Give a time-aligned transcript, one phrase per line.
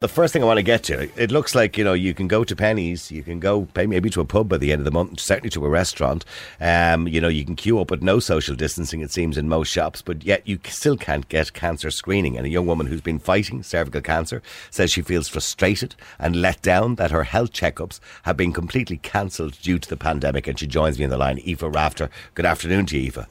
[0.00, 2.26] The first thing I want to get to, it looks like you know you can
[2.26, 4.90] go to Penneys, you can go maybe to a pub by the end of the
[4.90, 6.24] month, certainly to a restaurant.
[6.58, 9.68] Um, you know you can queue up with no social distancing, it seems, in most
[9.68, 12.38] shops, but yet you still can't get cancer screening.
[12.38, 14.40] And a young woman who's been fighting cervical cancer
[14.70, 19.60] says she feels frustrated and let down that her health checkups have been completely cancelled
[19.60, 20.46] due to the pandemic.
[20.46, 22.08] And she joins me in the line, Aoife Rafter.
[22.32, 23.28] Good afternoon to you, Aoife.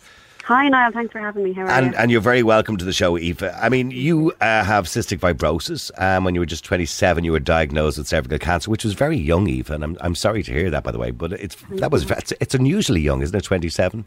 [0.49, 0.91] Hi, Niall.
[0.91, 1.53] Thanks for having me.
[1.53, 1.97] How are And, you?
[1.99, 3.43] and you're very welcome to the show, Aoife.
[3.43, 5.91] I mean, you uh, have cystic fibrosis.
[6.01, 9.15] Um, when you were just 27, you were diagnosed with cervical cancer, which was very
[9.15, 9.69] young, Aoife.
[9.69, 11.11] And I'm, I'm sorry to hear that, by the way.
[11.11, 13.43] But it's that was it's, it's unusually young, isn't it?
[13.43, 14.05] 27.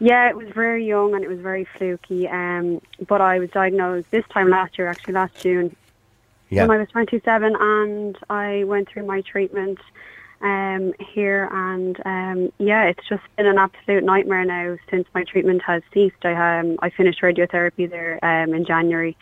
[0.00, 2.26] yeah, it was very young and it was very fluky.
[2.26, 5.76] Um, but I was diagnosed this time last year, actually last June,
[6.50, 6.66] Yeah.
[6.66, 9.78] when I was 27, and I went through my treatment
[10.40, 15.62] um, here, and um, yeah, it's just been an absolute nightmare now since my treatment
[15.66, 16.24] has ceased.
[16.24, 19.16] I um, I finished radiotherapy there um, in January,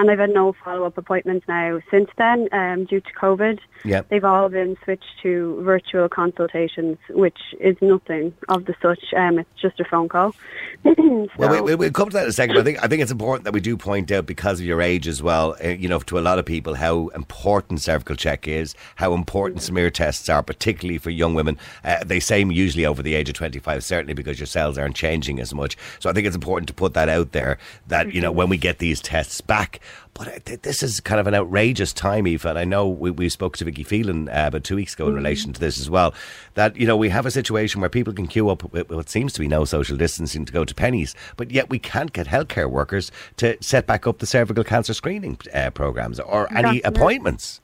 [0.00, 3.58] and I've had no follow-up appointments now since then um, due to COVID.
[3.84, 4.02] Yeah.
[4.08, 9.12] They've all been switched to virtual consultations, which is nothing of the such.
[9.14, 10.34] Um, it's just a phone call.
[10.84, 12.54] so, Well, we, we, we'll come to that in a second.
[12.54, 14.80] But I think I think it's important that we do point out because of your
[14.80, 15.56] age as well.
[15.62, 19.62] Uh, you know, to a lot of people, how important cervical check is, how important
[19.62, 21.58] smear tests are, particularly for young women.
[21.84, 24.96] Uh, they say usually over the age of twenty five, certainly because your cells aren't
[24.96, 25.76] changing as much.
[25.98, 27.58] So I think it's important to put that out there.
[27.88, 29.80] That you know when we get these tests back.
[30.14, 32.44] But uh, th- this is kind of an outrageous time, Aoife.
[32.44, 35.14] And I know we, we spoke to Vicky Phelan uh, about two weeks ago in
[35.14, 36.14] relation to this as well.
[36.54, 39.32] That, you know, we have a situation where people can queue up with what seems
[39.34, 42.70] to be no social distancing to go to Penneys, but yet we can't get healthcare
[42.70, 47.60] workers to set back up the cervical cancer screening uh, programs or any That's appointments.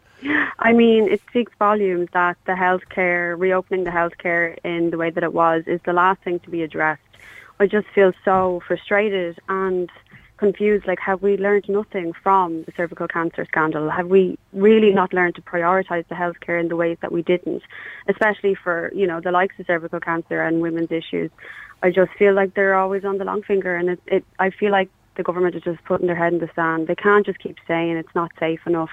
[0.59, 5.23] I mean, it speaks volumes that the healthcare, reopening the healthcare in the way that
[5.23, 7.03] it was, is the last thing to be addressed.
[7.61, 9.91] I just feel so frustrated and
[10.37, 10.87] confused.
[10.87, 13.91] Like, have we learned nothing from the cervical cancer scandal?
[13.91, 17.63] Have we really not learned to prioritise the healthcare in the ways that we didn't,
[18.09, 21.31] especially for you know the likes of cervical cancer and women's issues?
[21.83, 24.73] I just feel like they're always on the long finger, and it, it I feel
[24.73, 26.89] like the government is just putting their head in the sand.
[26.89, 28.91] They can't just keep saying it's not safe enough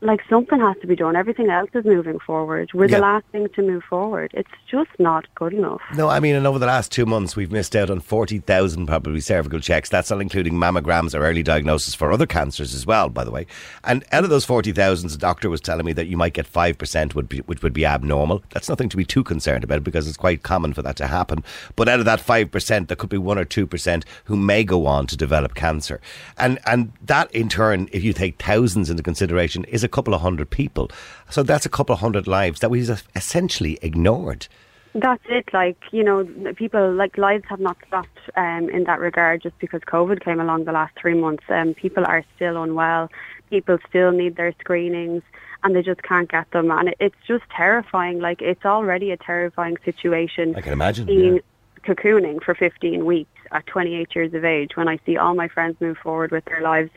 [0.00, 1.16] like something has to be done.
[1.16, 2.70] Everything else is moving forward.
[2.72, 2.96] We're Yeah.
[2.98, 4.30] the last thing to move forward.
[4.32, 5.80] It's just not good enough.
[5.94, 9.20] No, I mean, and over the last two months, we've missed out on 40,000 probably
[9.20, 9.88] cervical checks.
[9.88, 13.46] That's not including mammograms or early diagnosis for other cancers as well, by the way.
[13.82, 17.14] And out of those 40,000, the doctor was telling me that you might get 5%,
[17.16, 18.44] would be, which would be abnormal.
[18.52, 21.42] That's nothing to be too concerned about because it's quite common for that to happen.
[21.74, 25.06] But out of that 5%, there could be 1 or 2% who may go on
[25.08, 26.00] to develop cancer.
[26.36, 30.20] And, and that, in turn, if you take thousands into consideration, is a couple of
[30.20, 30.90] hundred people.
[31.30, 34.48] So that's a couple of hundred lives that we've essentially ignored.
[34.94, 35.48] That's it.
[35.52, 36.26] Like you know,
[36.56, 40.64] people like lives have not stopped um, in that regard just because COVID came along
[40.64, 41.44] the last three months.
[41.48, 43.10] Um, people are still unwell.
[43.50, 45.22] People still need their screenings.
[45.64, 48.20] And they just can't get them, and it, it's just terrifying.
[48.20, 50.54] Like it's already a terrifying situation.
[50.54, 51.40] I can imagine, Being yeah.
[51.82, 55.76] cocooning for 15 weeks at 28 years of age, when I see all my friends
[55.80, 56.90] move forward with their lives,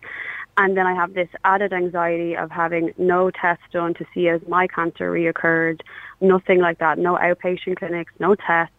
[0.57, 4.47] and then I have this added anxiety of having no tests done to see if
[4.47, 5.81] my cancer reoccurred,
[6.19, 8.73] nothing like that, no outpatient clinics, no tests,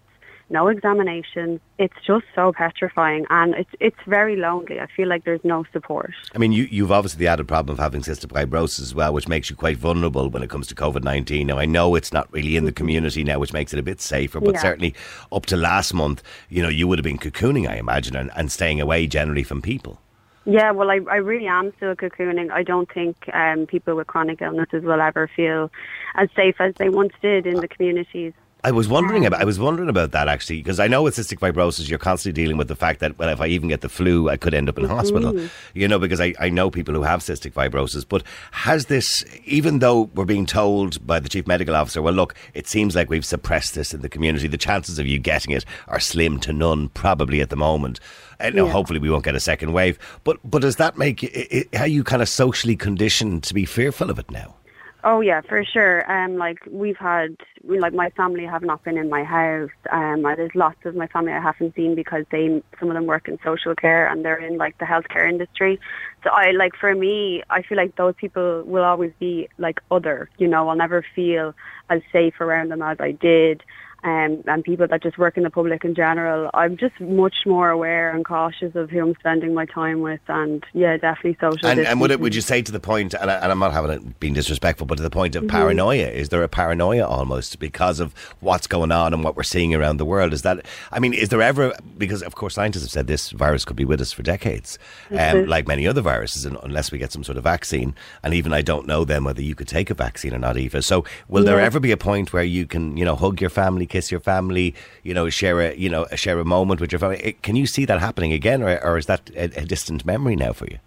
[0.51, 1.61] no examinations.
[1.79, 4.81] It's just so petrifying and it's it's very lonely.
[4.81, 6.13] I feel like there's no support.
[6.35, 9.27] I mean, you, you've obviously the added problem of having cystic fibrosis as well, which
[9.27, 11.47] makes you quite vulnerable when it comes to COVID 19.
[11.47, 14.01] Now, I know it's not really in the community now, which makes it a bit
[14.01, 14.61] safer, but Yeah.
[14.61, 14.95] certainly
[15.33, 18.53] up to last month, you know, you would have been cocooning, I imagine, and, and
[18.53, 20.01] staying away generally from people.
[20.45, 22.51] Yeah, well, I, I really am still cocooning.
[22.51, 25.71] I don't think um, people with chronic illnesses will ever feel
[26.17, 28.33] as safe as they once did in the communities.
[28.65, 31.39] I was wondering about I was wondering about that actually because I know with cystic
[31.41, 34.29] fibrosis you're constantly dealing with the fact that well if I even get the flu
[34.29, 34.95] I could end up in mm-hmm.
[34.95, 38.05] hospital you know because I, I know people who have cystic fibrosis.
[38.09, 42.35] But has this even though we're being told by the chief medical officer well look
[42.55, 45.65] it seems like we've suppressed this in the community the chances of you getting it
[45.89, 47.99] are slim to none probably at the moment.
[48.39, 48.73] Uh, and no, Yeah.
[48.73, 49.99] hopefully we won't get a second wave.
[50.23, 53.65] But but does that make i i are you kind of socially conditioned to be
[53.65, 54.55] fearful of it now
[55.05, 56.09] Oh yeah, for sure.
[56.11, 59.71] Um, like we've had, we, like my family have not been in my house.
[59.91, 63.27] Um, there's lots of my family I haven't seen because they, some of them work
[63.27, 65.81] in social care and they're in like the healthcare industry.
[66.23, 70.31] So I like for me, I feel like those people will always be like other.
[70.39, 71.53] You know, I'll never feel
[71.91, 73.65] as safe around them as I did.
[74.05, 76.51] Um, and people that just work in the public in general.
[76.55, 80.65] I'm just much more aware and cautious of who I'm spending my time with, and
[80.73, 81.69] yeah, definitely social.
[81.69, 83.73] And, and would, it, would you say to the point, and, I, and I'm not
[83.73, 85.45] having it being disrespectful, but to the point Mm-hmm.
[85.45, 89.43] of paranoia, is there a paranoia almost because of what's going on and what we're
[89.45, 90.33] seeing around the world?
[90.33, 93.65] Is that, I mean, is there ever, because of course scientists have said this virus
[93.65, 94.79] could be with us for decades,
[95.17, 97.95] um, like many other viruses, unless we get some sort of vaccine.
[98.23, 100.85] And even I don't know then whether you could take a vaccine or not, Aoife.
[100.85, 103.87] So will there ever be a point where you can, you know, hug your family,
[103.95, 107.19] kiss your family, you know, share a, you know, share a moment with your family?
[107.47, 110.53] Can you see that happening again, or, or is that a, a distant memory now
[110.53, 110.79] for you?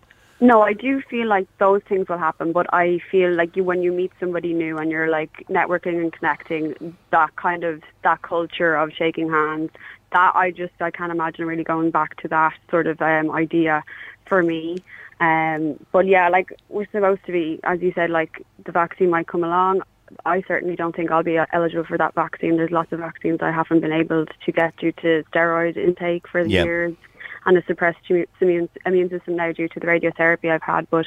[0.42, 3.82] No, I do feel like those things will happen, but I feel like you when
[3.82, 8.76] you meet somebody new and you're like networking and connecting, that kind of that culture
[8.76, 9.70] of shaking hands,
[10.12, 13.84] that I just I can't imagine really going back to that sort of um, idea
[14.26, 14.78] for me.
[15.22, 19.28] Um, but yeah, like we're supposed to be, as you said, like the vaccine might
[19.28, 19.84] come along.
[20.26, 22.58] I certainly don't think I'll be eligible for that vaccine.
[22.58, 26.42] There's lots of vaccines I haven't been able to get due to steroid intake for
[26.42, 26.64] Yeah.
[26.64, 26.96] years
[27.46, 28.00] and a suppressed
[28.42, 30.90] immune, immune system now due to the radiotherapy I've had.
[30.90, 31.06] But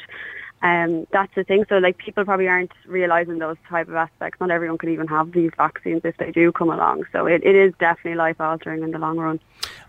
[0.61, 1.65] um, that's the thing.
[1.69, 4.39] So like people probably aren't realizing those type of aspects.
[4.39, 7.05] Not everyone can even have these vaccines if they do come along.
[7.11, 9.39] So it, it is definitely life altering in the long run.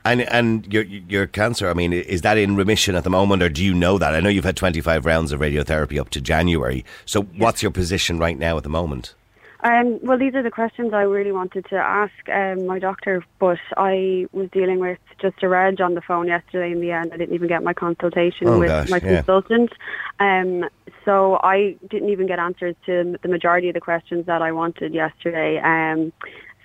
[0.04, 3.48] And and your your cancer, I mean, is that in remission at the moment, or
[3.48, 4.14] do you know that?
[4.14, 6.84] I know you've had twenty five rounds of radiotherapy up to January.
[7.04, 9.14] So what's your position right now at the moment?
[9.62, 13.58] Um, well, these are the questions I really wanted to ask um, my doctor, but
[13.76, 16.72] I was dealing with just a reg on the phone yesterday.
[16.72, 19.16] In the end, I didn't even get my consultation Oh, with gosh, my yeah.
[19.16, 19.72] consultant,
[20.18, 20.64] um,
[21.04, 24.94] so I didn't even get answers to the majority of the questions that I wanted
[24.94, 25.58] yesterday.
[25.58, 26.12] Um,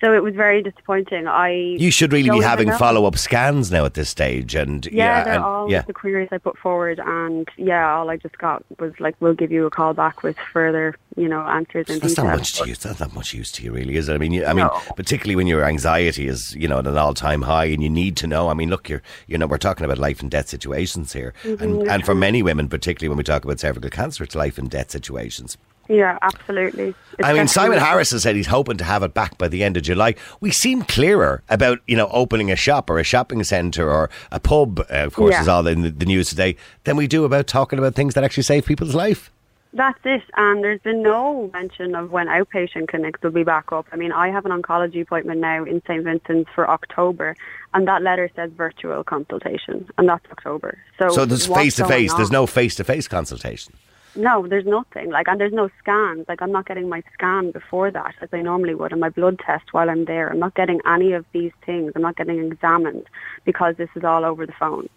[0.00, 1.26] so it was very disappointing.
[1.26, 4.92] I You should really be having follow up scans now at this stage, and Yeah,
[4.92, 5.82] yeah, they're and, all yeah.
[5.82, 9.50] the queries I put forward, and yeah, all I just got was like, "We'll give
[9.52, 12.68] you a call back with further, you know, answers and That's details." not much to
[12.68, 12.78] use.
[12.78, 14.14] That's not much use to you, really, is it?
[14.14, 14.80] I mean, you, I mean, No.
[14.96, 18.26] particularly when your anxiety is, you know, at an all-time high, and you need to
[18.26, 18.48] know.
[18.48, 21.62] I mean, look, you're, you know, we're talking about life and death situations here, Mm-hmm,
[21.62, 24.70] and and for many women, particularly when we talk about cervical cancer, it's life and
[24.70, 25.56] death situations.
[25.88, 26.94] Yeah, absolutely.
[27.18, 29.62] It's I mean, Simon Harris has said he's hoping to have it back by the
[29.64, 30.14] end of July.
[30.40, 34.40] We seem clearer about, you know, opening a shop or a shopping centre or a
[34.40, 35.42] pub, uh, of course, Yeah.
[35.42, 38.24] is all in the, the news today, than we do about talking about things that
[38.24, 39.30] actually save people's life.
[39.72, 40.22] That's it.
[40.38, 43.86] And there's been no mention of when outpatient clinics will be back up.
[43.92, 46.02] I mean, I have an oncology appointment now in St.
[46.02, 47.36] Vincent's for October,
[47.74, 50.78] and that letter says virtual consultation, and that's October.
[50.98, 52.14] So, So there's face to face.
[52.14, 53.74] there's no face to face consultation.
[54.16, 55.10] No, there's nothing.
[55.10, 56.24] Like, and there's no scans.
[56.26, 59.38] Like, I'm not getting my scan before that, as I normally would, and my blood
[59.44, 60.30] test while I'm there.
[60.30, 61.92] I'm not getting any of these things.
[61.94, 63.06] I'm not getting examined
[63.44, 64.88] because this is all over the phone.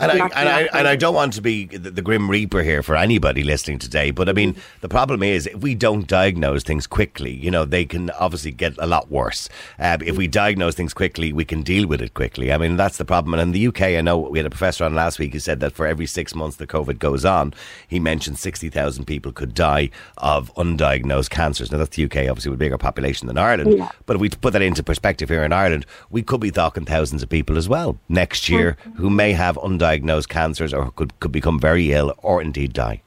[0.00, 2.84] And I, and, I, and I don't want to be the, the grim reaper here
[2.84, 4.80] for anybody listening today, but I mean, mm-hmm.
[4.80, 8.74] the problem is if we don't diagnose things quickly, you know, they can obviously get
[8.78, 9.48] a lot worse.
[9.78, 10.32] Uh, if we mm-hmm.
[10.32, 12.52] diagnose things quickly, we can deal with it quickly.
[12.52, 13.34] I mean, that's the problem.
[13.34, 15.58] And in the UK, I know we had a professor on last week who said
[15.60, 17.52] that for every six months the COVID goes on,
[17.88, 21.72] he mentioned 60,000 people could die of undiagnosed cancers.
[21.72, 23.78] Now, that's the UK, obviously, with a bigger population than Ireland.
[23.78, 23.90] Yeah.
[24.06, 27.22] But if we put that into perspective here in Ireland, we could be talking thousands
[27.22, 28.98] of people as well next year mm-hmm.
[28.98, 33.02] who may have undiagnosed cancers or could, could become very ill or indeed die.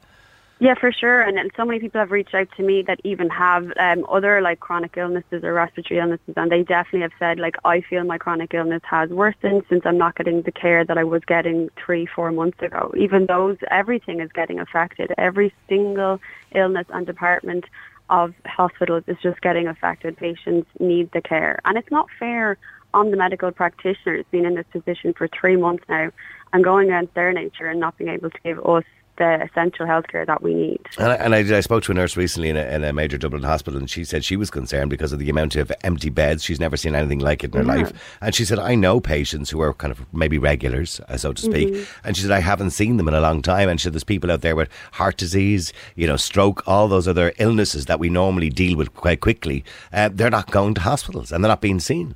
[0.61, 1.21] Yeah, for sure.
[1.21, 4.41] And, and so many people have reached out to me that even have um, other
[4.41, 8.19] like chronic illnesses or respiratory illnesses, and they definitely have said like I feel my
[8.19, 12.05] chronic illness has worsened since I'm not getting the care that I was getting three,
[12.05, 12.93] four months ago.
[12.95, 15.11] Even those, everything is getting affected.
[15.17, 16.21] Every single
[16.53, 17.65] illness and department
[18.11, 20.15] of hospitals is just getting affected.
[20.15, 22.59] Patients need the care, and it's not fair
[22.94, 26.11] on the medical practitioners being in this position for three months now
[26.53, 28.83] and going against their nature and not being able to give us
[29.17, 30.79] the essential healthcare that we need.
[30.97, 33.17] And I, and I, I spoke to a nurse recently in a, in a major
[33.17, 36.43] Dublin hospital, and she said she was concerned because of the amount of empty beds.
[36.43, 37.83] She's never seen anything like it in her Yeah.
[37.83, 38.17] life.
[38.21, 41.41] And she said, I know patients who are kind of maybe regulars, uh, so to
[41.41, 41.67] speak.
[41.69, 42.07] Mm-hmm.
[42.07, 43.69] And she said, I haven't seen them in a long time.
[43.69, 47.07] And she said, there's people out there with heart disease, you know, stroke, all those
[47.07, 49.63] other illnesses that we normally deal with quite quickly.
[49.93, 52.15] Uh, they're not going to hospitals and they're not being seen.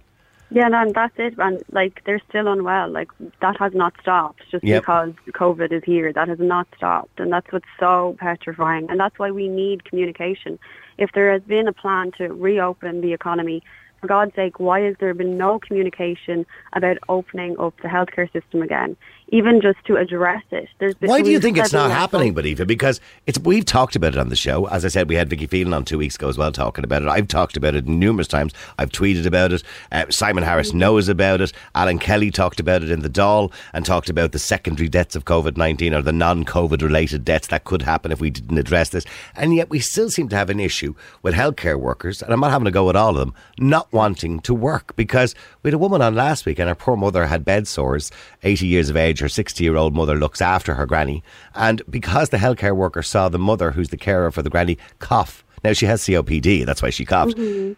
[0.52, 1.34] Yeah, no, and that's it.
[1.38, 2.90] And like, they're still unwell.
[2.90, 3.10] Like,
[3.42, 4.82] that has not stopped just Yep.
[4.84, 6.14] because COVID is here.
[6.14, 7.20] That has not stopped.
[7.20, 8.90] And that's what's so petrifying.
[8.90, 10.60] And that's why we need communication.
[10.98, 13.64] If there has been a plan to reopen the economy,
[14.02, 18.62] for God's sake, why has there been no communication about opening up the healthcare system
[18.62, 18.96] again?
[19.30, 20.70] Even just to address it.
[20.80, 22.68] There's Why do you think it's not happening, but Aoife?
[22.68, 24.68] Because it's we've talked about it on the show.
[24.68, 27.02] As I said, we had Vicky Phelan on two weeks ago as well talking about
[27.02, 27.08] it.
[27.08, 28.54] I've talked about it numerous times.
[28.78, 29.64] I've tweeted about it.
[29.92, 30.78] Uh, Simon Harris Mm-hmm.
[30.80, 31.54] knows about it.
[31.74, 35.26] Alan Kelly talked about it in the Dáil and talked about the secondary deaths of
[35.26, 39.06] COVID nineteen or the non-COVID related deaths that could happen if we didn't address this.
[39.36, 42.52] And yet we still seem to have an issue with healthcare workers, and I'm not
[42.52, 45.80] having to go with all of them, not wanting to work because we had a
[45.80, 48.12] woman on last week and her poor mother had bed sores,
[48.44, 49.16] 80 years of age.
[49.26, 51.24] Her 60 year old mother looks after her granny.
[51.56, 55.44] And because the healthcare worker saw the mother, who's the carer for the granny, cough.
[55.64, 57.36] Now she has COPD, that's why she coughed.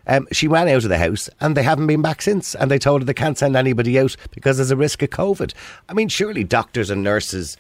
[0.07, 2.53] Um, she ran out of the house and they haven't been back since.
[2.53, 5.53] And they told her they can't send anybody out because there's a risk of COVID.
[5.87, 7.55] I mean, surely doctors and nurses,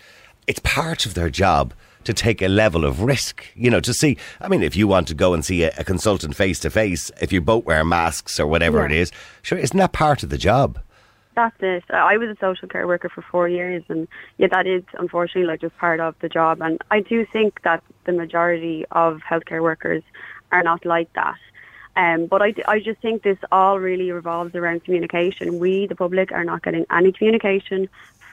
[0.47, 4.17] it's part of their job to take a level of risk, you know, to see.
[4.41, 7.09] I mean, if you want to go and see a, a consultant face to face,
[7.21, 8.85] if you both wear masks or whatever Yeah.
[8.87, 9.11] it is,
[9.43, 10.77] sure, isn't that part of the job?
[11.37, 11.83] That's it.
[11.91, 14.07] I was a social care worker for four years, and
[14.39, 16.63] yeah, that is unfortunately like just part of the job.
[16.63, 20.01] And I do think that the majority of healthcare workers
[20.51, 21.37] are not like that.
[21.95, 25.59] Um, but I, I just think this all really revolves around communication.
[25.59, 27.87] We, the public, are not getting any communication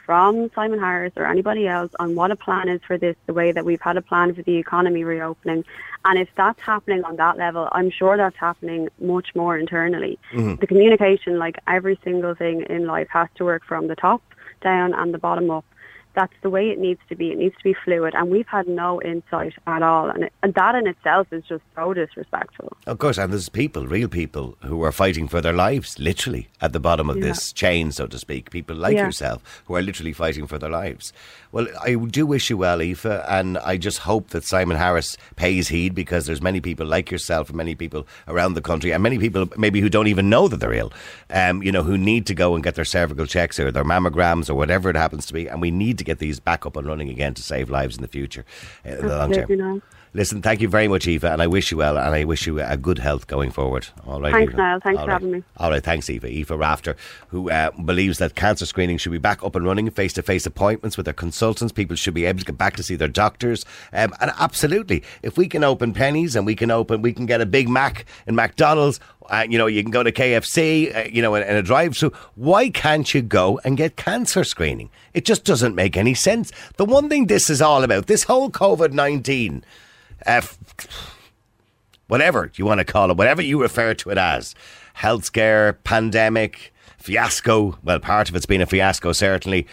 [0.05, 3.51] from Simon Harris or anybody else on what a plan is for this, the way
[3.51, 5.65] that we've had a plan for the economy reopening.
[6.05, 10.19] And if that's happening on that level, I'm sure that's happening much more internally.
[10.33, 10.55] Mm-hmm.
[10.55, 14.21] The communication, like every single thing in life, has to work from the top
[14.61, 15.65] down and the bottom up.
[16.15, 17.31] That's the way it needs to be.
[17.31, 18.13] It needs to be fluid.
[18.15, 20.09] And we've had no insight at all.
[20.09, 22.71] And, it, and that in itself is just so disrespectful.
[22.87, 26.71] Of course, and there's people, real people, who are fighting for their lives, literally, at
[26.73, 27.25] the bottom of Yeah.
[27.25, 28.49] this chain, so to speak.
[28.49, 29.05] People like Yeah.
[29.05, 31.11] yourself who are literally fighting for their lives.
[31.51, 35.67] Well, I do wish you well, Aoife, and I just hope that Simon Harris pays
[35.69, 39.17] heed because there's many people like yourself and many people around the country, and many
[39.17, 40.91] people maybe who don't even know that they're ill,
[41.29, 44.49] um, you know, who need to go and get their cervical checks or their mammograms
[44.49, 46.87] or whatever it happens to be, and we need to get these back up and
[46.87, 48.45] running again to save lives in the future,
[48.85, 49.81] uh, in the long term.
[50.15, 52.61] Listen, thank you very much, Aoife, and I wish you well, and I wish you
[52.61, 53.87] a good health going forward.
[54.07, 54.57] All right, Thanks, Aoife?
[54.57, 54.79] Niall.
[54.79, 55.13] Thanks All for right.
[55.13, 55.43] having me.
[55.57, 56.23] All right, thanks, Aoife.
[56.23, 56.95] Aoife Rafter,
[57.27, 60.45] who uh, believes that cancer screening should be back up and running, face to face
[60.45, 61.73] appointments with their consultants.
[61.73, 63.65] People should be able to get back to see their doctors.
[63.91, 67.41] Um, and absolutely, if we can open Penneys and we can open, we can get
[67.41, 69.01] a Big Mac in McDonald's.
[69.29, 72.13] Uh, you know, you can go to KFC, uh, you know, in, in a drive-through.
[72.35, 74.91] Why can't you go and get cancer screening?
[75.15, 76.51] It just doesn't make any sense.
[76.75, 79.63] The one thing this is all about, this whole COVID nineteen,
[80.25, 80.41] uh,
[82.07, 84.53] whatever you want to call it, whatever you refer to it as,
[84.95, 87.79] health scare, pandemic, fiasco.
[87.81, 89.65] Well, part of it's been a fiasco, certainly.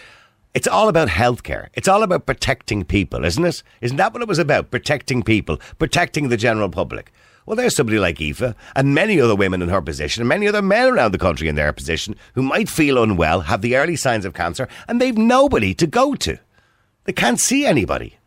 [0.53, 1.67] It's all about healthcare.
[1.73, 3.63] It's all about protecting people, isn't it?
[3.81, 4.71] Isn't that what it was about?
[4.71, 7.11] Protecting people, protecting the general public.
[7.45, 10.61] Well, there's somebody like Aoife and many other women in her position and many other
[10.61, 14.23] men around the country in their position who might feel unwell, have the early signs
[14.25, 16.37] of cancer, and they've nobody to go to.
[17.03, 18.17] They can't see anybody.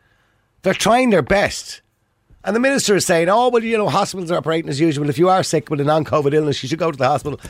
[0.62, 1.80] They're trying their best.
[2.44, 5.08] And the minister is saying, oh, well, you know, hospitals are operating as usual.
[5.08, 7.40] If you are sick with a non COVID illness, you should go to the hospital.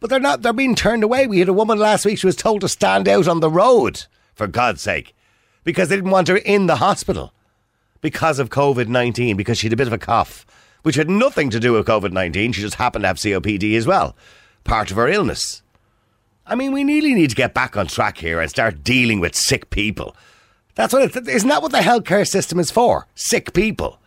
[0.00, 1.26] But they're not, they're being turned away.
[1.26, 4.04] We had a woman last week, she was told to stand out on the road,
[4.34, 5.14] for God's sake,
[5.64, 7.32] because they didn't want her in the hospital
[8.00, 10.46] because of COVID 19, because she had a bit of a cough,
[10.86, 12.52] which had nothing to do with COVID 19.
[12.52, 14.14] She just happened to have COPD as well,
[14.62, 15.62] part of her illness.
[16.46, 19.34] I mean, we really need to get back on track here and start dealing with
[19.34, 20.14] sick people.
[20.76, 23.08] That's what it, isn't that what the healthcare system is for?
[23.16, 23.98] Sick people.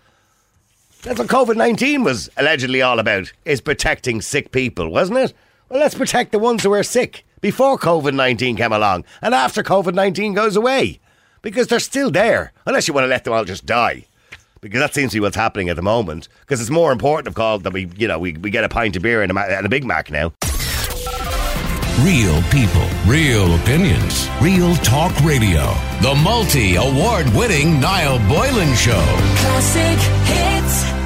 [1.02, 5.34] That's what COVID 19 was allegedly all about, is protecting sick people, wasn't it?
[5.68, 9.64] Well, let's protect the ones who are sick before COVID 19 came along and after
[9.64, 11.02] COVID 19 goes away.
[11.42, 14.06] Because they're still there, unless you want to let them all just die.
[14.62, 16.28] Because that seems to be what's happening at the moment.
[16.42, 18.96] Because it's more important, of course, that we, you know, we, we get a pint
[18.96, 20.34] of beer and a, and a Big Mac now.
[22.02, 25.74] Real people, real opinions, real talk radio.
[26.02, 29.04] The multi award winning Niall Boylan Show.
[29.36, 30.99] Classic hits.